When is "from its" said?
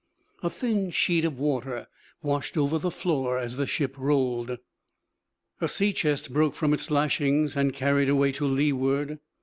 6.55-6.89